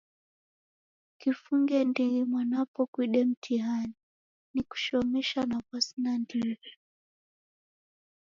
Kufunge 1.19 1.77
ndighi 1.89 2.21
mwanapo 2.31 2.81
kuide 2.93 3.21
mtihani. 3.29 3.97
Nekushomesha 4.53 5.39
na 5.49 5.57
w'asi 5.67 5.95
nandighi. 6.03 6.71